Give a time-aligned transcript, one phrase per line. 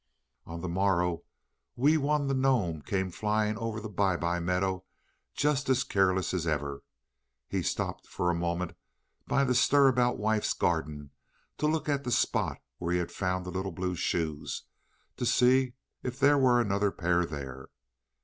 [0.47, 1.25] On the morrow
[1.75, 4.83] Wee Wun the gnome came flying over the Bye bye Meadow,
[5.35, 6.81] just as careless as ever.
[7.47, 8.73] He stopped for a moment
[9.27, 11.11] by the Stir about Wife's garden
[11.59, 14.63] to look at the spot where he had found the little blue shoes,
[15.17, 17.67] to see if there were another pair there.